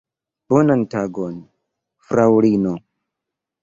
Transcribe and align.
Bonan 0.53 0.85
tagon, 0.95 1.37
fraŭlino! 2.09 2.77